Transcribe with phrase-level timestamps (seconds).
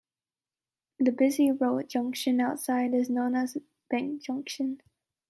[0.97, 4.81] The busy road junction outside is known as Bank junction.